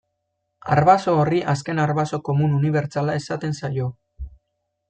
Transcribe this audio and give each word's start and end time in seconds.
Arbaso 0.75 1.13
horri 1.23 1.41
azken 1.53 1.83
arbaso 1.85 2.21
komun 2.31 2.57
unibertsala 2.61 3.19
esaten 3.23 3.57
zaio. 3.63 3.95